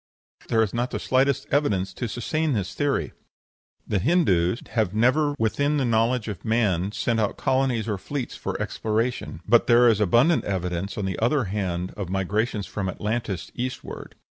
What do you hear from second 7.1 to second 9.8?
out colonies or fleets for exploration; but